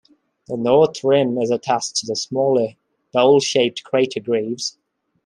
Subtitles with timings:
[0.47, 2.69] The north rim is attached to the smaller,
[3.13, 4.79] bowl-shaped crater Greaves.